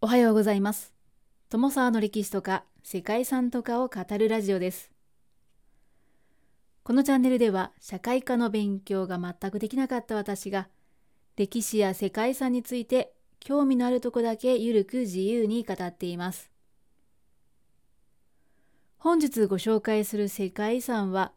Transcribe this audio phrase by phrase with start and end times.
[0.00, 0.92] おはようございます。
[1.50, 4.92] 友沢の歴史とか世界遺産とかを語るラジオです。
[6.84, 10.68] このチャンネルでは社会科の勉強が全くできなかった私が
[11.36, 16.48] 歴史や世界遺産について興味のあるとこだけゆるく自由に語っています。
[18.98, 21.32] 本日ご紹介する世界遺産は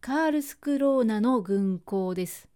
[0.00, 2.48] カールスクローナの軍港です。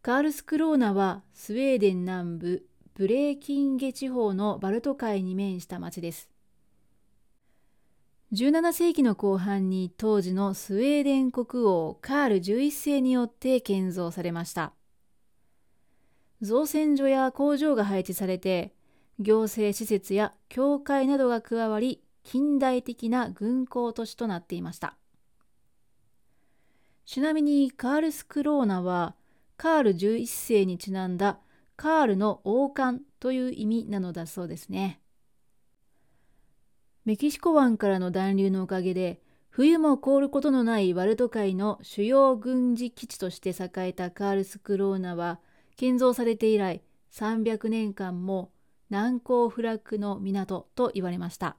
[0.00, 6.28] カールスクローナはスウェーデン南部ブレーキンゲ地方のバルト海に面した町です。
[8.34, 14.74] 17世紀の後半に当時のスウェーデン国王カール11世によって建造されました。
[16.42, 18.74] 造船所や工場が配置されて、
[19.18, 24.96] 行政施設や教会などが加わり、近代的な軍港都市となっていました。
[27.06, 29.14] ちなみにカールスクローナは
[29.56, 31.38] カール11世にちなんだ
[31.82, 35.00] カールの王冠という意味なのだそうですね。
[37.04, 45.40] メキシコ湾からの暖流のおかげで冬も凍ることのないバルト海の主要軍事基地として栄えたカールスクローナは
[45.76, 48.52] 建造されて以来300年間も
[48.88, 51.56] 難攻不落の港と言われました。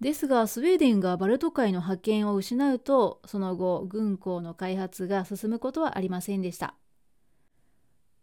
[0.00, 6.74] ですがスウェーデンがバルト海の覇権を失うとその後軍港の開発が進むことはありませんでした。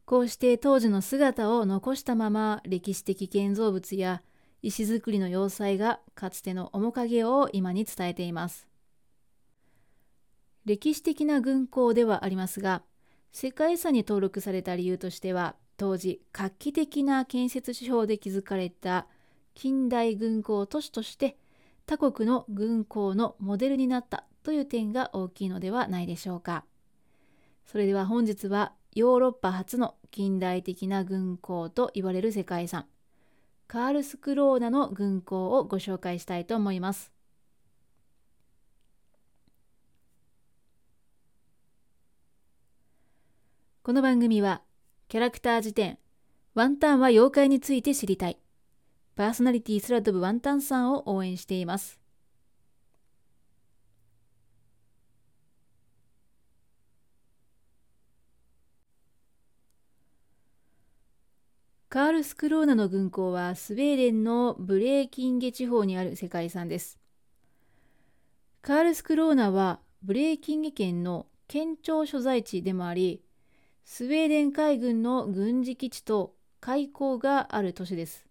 [0.10, 4.24] こうして当時の姿を残したまま歴史的建造物や
[4.64, 8.68] 石造りの要塞がかつての面影を今に伝えています。
[10.66, 12.82] 歴史的な軍港ではありますが
[13.32, 19.06] 世界遺産に登録された理由としては当時画期的な建設手法で築かれた
[19.54, 21.38] 近代軍港都市として
[21.86, 26.66] 他国の軍港のモデルになったという点が大きいのではないでしょうか。
[27.68, 32.86] それでは本日はヨーロッパ初の近代的な軍港と言われる世界遺産
[33.66, 37.14] カールスクローナの軍港をご紹介したいと思います。
[43.84, 44.64] この番組は
[45.08, 45.98] キャラクター辞典
[46.54, 48.38] ワンタンは妖怪について知りたい
[49.16, 52.02] パーソナリティ空飛ぶワンタンさんを応援しています。
[61.90, 67.00] カールスクローナの軍港はスウェーデンのブレーキンゲ地方にある世界遺産です。
[68.62, 73.24] カールスクローナはブレーキンゲ県の県庁所在地でもあり、
[73.86, 78.28] スウェーデン海軍の軍事基地と海港がある都市です。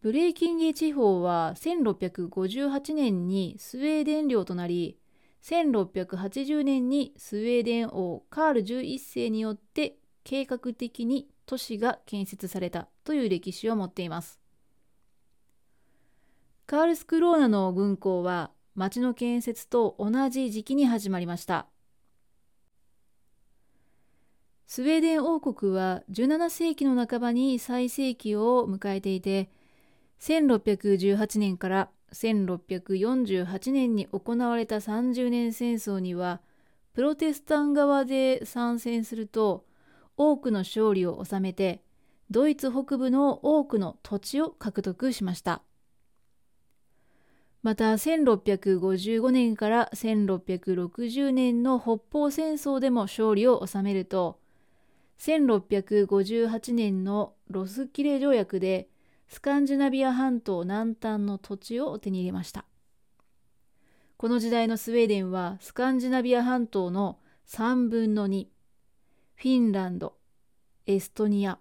[0.00, 4.96] ブレーキンゲ地方は1658年にスウェーデン領となり、
[5.42, 9.97] 1680年にスウェーデン王カール11世によって
[10.28, 14.38] 計画的に都市が建設されたという歴史を持っています。
[16.66, 21.66] カールスクローナの軍港は町の建設と同じ時期に始まりました。
[24.66, 29.48] スウェーデン王国は17世紀の半ばに最盛期を迎えていて、
[30.20, 36.42] 1618年から1648年に行われた30年戦争には、
[36.92, 39.64] プロテスタン側で参戦すると、
[40.18, 41.82] 多くの勝利を収めて
[42.30, 45.62] ドイツ北部の多くの土地を獲得しました。
[47.62, 54.38] また1655年から1660年の北方戦争でも勝利を収めると
[55.18, 58.88] 1658年のロスキレ条約で
[59.28, 62.64] スカンジナビア半島南端の土地を手に入れました。
[64.16, 68.46] この時代のスウェーデンはスカンジナビア半島の3分の2
[69.40, 70.16] フィンランド、
[70.84, 71.60] エストニア、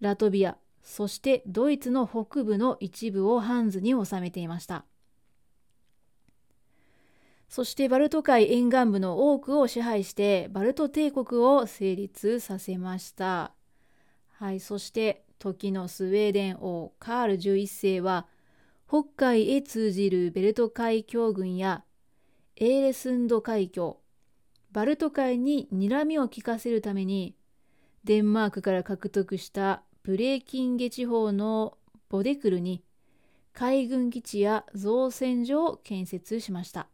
[0.00, 4.84] ラトビア、そしてドイツの北部の一部をハンズに収めていました。
[7.48, 13.52] そしてバルト海沿岸部の多くを支配してバルト帝国を成立させました。
[14.32, 18.26] はい、そして時のスウェーデン王カール11世は
[18.86, 21.84] 北海へ通じるベルト海峡軍や
[22.56, 24.01] エーレスンド海峡
[24.72, 27.36] バルト海に睨みを利かせるために
[28.04, 31.76] デンマークから獲得したブレーキンゲ地方の
[32.08, 32.82] ボデクルに
[33.52, 36.88] 海軍基地や造船所を建設しました。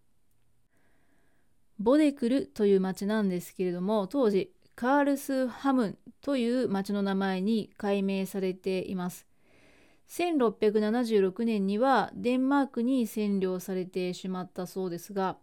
[1.78, 9.26] ボデクルという町なんですけれども当時カールスハムンという町の名前に改名されています。
[10.08, 15.36] 1676年にはデンマークに占領されてしまったそうですが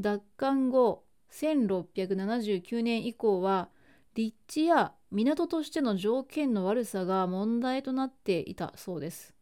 [0.00, 3.68] 奪還後1679年以降は
[4.14, 9.34] 立地や港としての条件の悪さが問題となっていたそうです。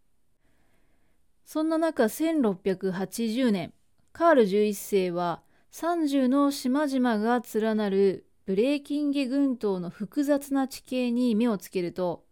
[1.44, 3.72] そんな中1680年
[4.12, 5.42] カール11世は
[5.72, 12.24] 30の島々が連なるブレーキンゲ群島の複雑な地形に目をつけると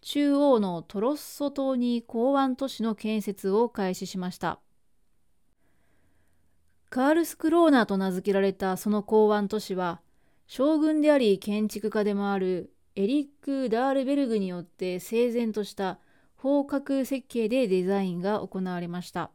[0.00, 4.60] 中央のトロッソ島に港湾都市の建設を開始しました。
[6.94, 10.00] カールスクローナーと名付けられたその港湾都市は
[10.46, 15.98] 将軍であり建築家でもあるエリック・ダールベルグによって整然とした
[16.36, 19.32] 方角設計でデザインが行われました。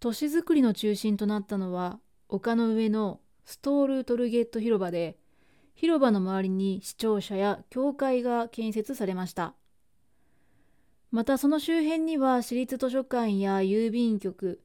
[0.00, 5.16] 都市づくりの中心となったのは丘の上のストールトルゲット広場で
[5.76, 9.54] 広場の周りに市庁舎や教会が建設されました。
[11.12, 14.60] またその周辺には私立図書館や郵便局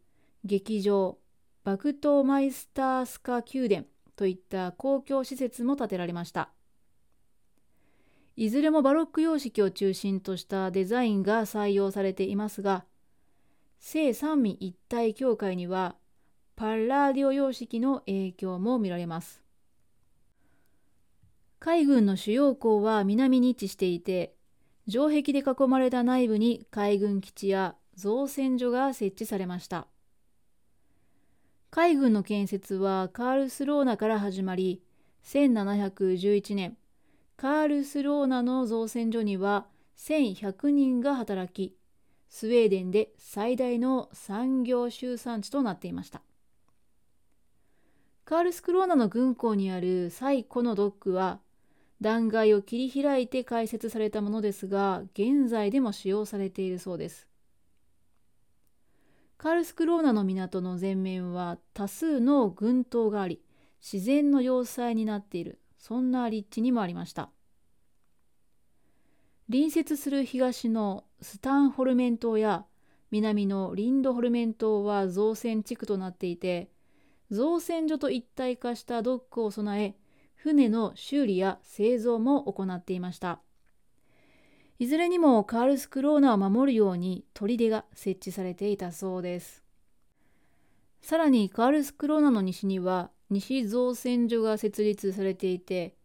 [0.45, 1.17] 劇場
[1.63, 3.85] バクトマイスタースカ宮殿
[4.17, 6.49] といった公共施設も建てられました。
[8.35, 12.83] いずれもバロック様式を中心としたデザインが採用されていますが
[13.79, 15.95] 聖三位一体教会には
[16.55, 19.41] パラーディオ様式の影響も見られます。
[21.59, 24.35] 海軍の主要港は南に位置していて
[24.89, 29.87] 城壁で囲まれた内部に海軍基地や造船所が設置されました。
[31.75, 34.83] 海軍の建設はカールスローナから始まり
[35.25, 36.77] 1711年
[37.35, 39.65] カールスローナの造船所には
[39.97, 41.75] 1100人が働き
[42.29, 46.21] スウェーデンで最大の産業集産地となっていました。
[48.23, 51.39] カールスクローナの軍港にある最古のドックは
[52.01, 57.32] 断崖を切り開いて開設されたものですが現在でも使用されているそうです。
[59.43, 63.41] カールスクローナの港の前面は多数の群島があり
[63.81, 67.29] 自然の要塞になっているそんな立地にもありました
[69.51, 72.63] 隣接する東のスタンホルメン島や
[73.11, 76.69] 南のリンドホルメン島は造船地区となっていて
[77.29, 79.97] 造船所と一体化したドックを備え
[80.35, 83.41] 船の修理や製造も行っていました。
[84.79, 89.63] いずれにもカールスクローナを守るように砦が設置されていたそうです。
[91.01, 95.95] さらにカールスクローナの西には西造船所が設立されていて、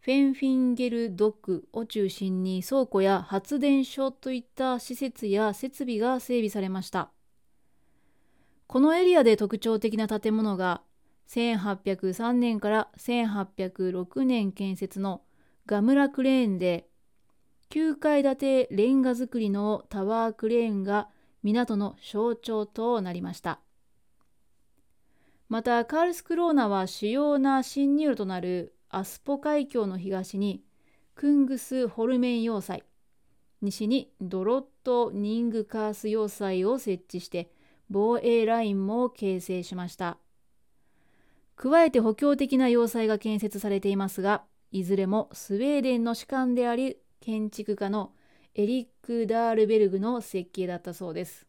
[0.00, 7.10] フェンフィンゲルドックを中心に倉庫や発電所といった施設や設備が整備されました。
[8.66, 10.80] このエリアで特徴的な建物が
[11.28, 15.22] 1803年から1806年建設の
[15.66, 16.89] ガムラクレーンで
[17.70, 21.08] 9階建てレンガ造りのタワークレーンが
[21.42, 23.60] 港の象徴となりました。
[25.50, 30.62] またカールスクローナは主要な侵入路となるアスポ海峡の東に
[31.16, 32.84] クングスホルメン要塞
[33.60, 37.50] 西にドロット・ニングカース要塞を設置して
[37.90, 40.18] 防衛ラインも形成しました
[41.56, 48.12] 加えて補強的な要塞が建設されていますがいずれもスウェーデンの主管であり建築家の
[48.54, 51.46] エリック・ダールベルグの設計だったそうです。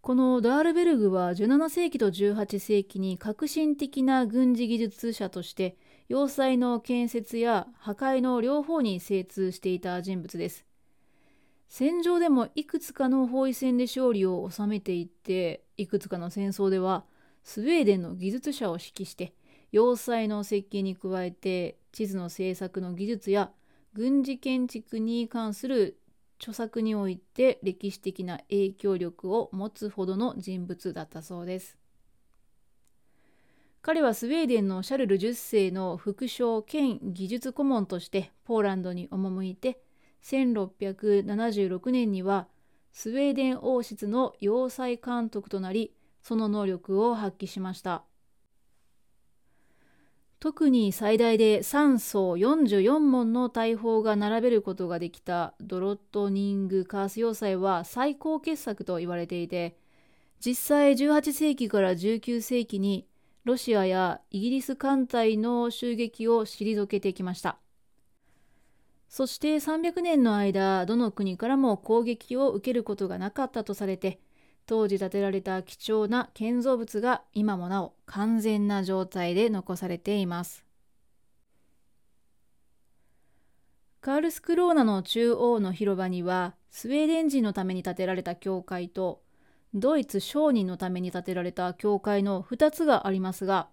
[0.00, 5.76] このダールベルグは17世紀と18世紀に革新的な軍事技術者として
[6.08, 10.64] 要塞の建設や破壊の両方に精通していた人物です。
[11.68, 17.04] 戦場でもいくつかの包囲戦で勝利を収めていっていくつかの戦争では
[17.42, 19.34] スウェーデンの技術者を指揮して
[19.72, 23.50] 要塞の設計に加えて地図の制作の技術や
[23.92, 25.98] 軍事建築に関する
[26.40, 31.76] 著作において歴史的な影響力を持つほどの人物だったそうです。
[33.80, 39.80] 彼はスウェーデンのシャルル10世の副将兼技術顧問としてポーランドに赴いて
[40.22, 42.48] 1676年には
[42.92, 48.04] スウェーデン王室の要塞監督となりその能力を発揮しました。
[50.40, 59.76] 特に最大で3層44門の大砲が並べることができたドロットニングカース要塞は最高傑作と言われていて
[60.38, 63.08] 実際18世紀から19世紀に
[63.44, 67.58] ロシアやイギリス艦隊の襲撃を退けてきました。
[69.08, 74.20] そして300年の間どの国からも攻撃を受けることがなかったとされて
[74.68, 80.62] 当時建てられた貴重な建造物が今もなお完全な状態で残されています。
[84.02, 89.22] カールスクローナの中央の広場にはスウェーデン人のために建てられた教会と
[89.72, 93.68] ドイツ商人のために建てられた教会の2つがありますが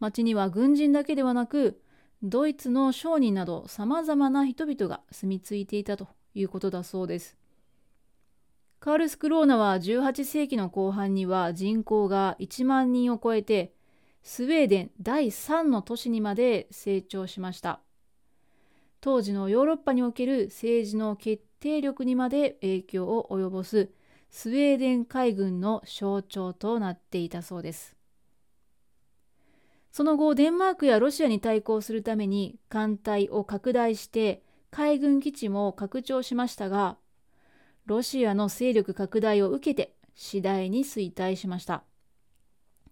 [0.00, 1.80] 町には軍人だけではなく
[2.24, 7.36] ドイツの商人などさまざまな人々が住み着いていたということだそうです。
[8.78, 13.72] カールスクローナは18世紀の後半には人口が1万人を超えて
[14.22, 17.80] スウェーデン第3の都市にまで成長しました。
[19.00, 23.90] 当時のヨーロッパにおける政治の決定力にまで影響を及ぼす
[24.30, 27.96] スウェーデン海軍の象徴となっていたそうです。
[29.92, 36.98] その後デンマークやロシアに対抗するために艦隊を拡大して海軍基地も拡張しましたが
[37.86, 41.84] ロシアの勢力拡大を受けて次第に衰退しました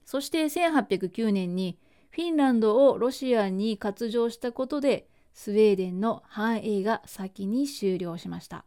[0.04, 1.78] そして1809年に
[2.10, 8.64] フィンランドをロシアに割譲したことでスウェーデンの繁栄が先に終了しました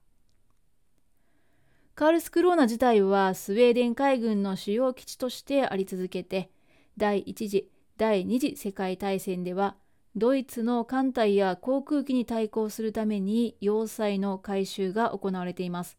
[1.95, 6.51] カールスクローナ自体はスウェーデン海軍の主要基地としてあり続けて
[6.97, 9.77] 第一次第二次世界大戦では
[10.15, 15.97] ドイツの艦隊や航空機に対抗するために要塞の改修が行われています。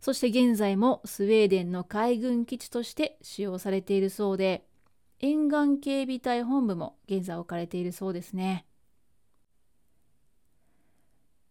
[0.00, 4.64] そして現在もスウェーデンの海軍基地として使用されているそうで、
[5.20, 8.64] 沿岸警備隊本部も現在置かれているそうですね。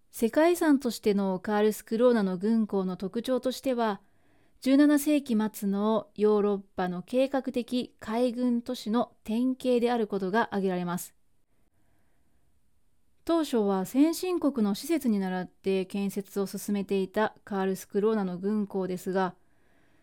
[0.09, 4.01] 世界遺産としてのカールスクローナの軍港の特徴としては、
[4.63, 11.13] 17世紀末のヨーロッパの計画的海軍都市の典型であることが挙げられます。
[13.29, 19.35] 当初は先進国の施設に倣って建設を進めていたカールスクローナの軍港ですが、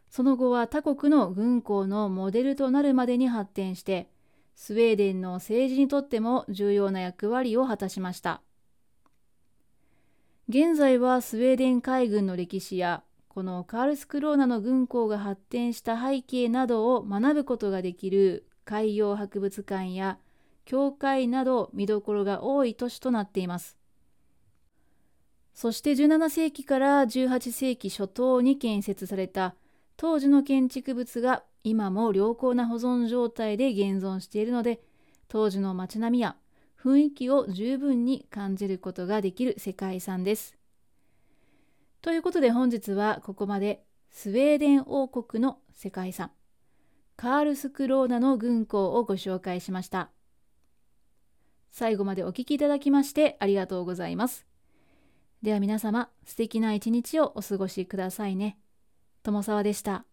[0.08, 4.08] その後は他国の軍港のモデルとなるまでに発展して、
[4.54, 8.42] スウェーデンの政治にとっても重要な役割を果たしました。
[10.48, 20.16] 現在はスウェーデン海軍の歴史やこのカールスクローナの軍港が発展した背景などを学ぶことができる海洋博物館や
[20.66, 23.78] 教会など見どころが多い都市となっています。
[25.54, 29.54] そして17世紀から18世紀初頭に建設された
[29.96, 34.82] 当時の建築物が今も良好な保存状態で現存しているので
[35.28, 36.36] 当時の街並みや
[36.78, 40.58] 雰囲気を十分に感じることができる世界遺産です。
[42.02, 46.30] ということで本日はここまでスウェーデン王国の世界遺産
[47.16, 50.10] カールスクローナの軍港をご紹介しました。
[51.78, 54.46] 最後までお聴きいただきましてありがとうございます。
[55.42, 58.56] では皆様、素敵な一日をお過ごしくださいね。
[59.22, 60.06] 友沢でした。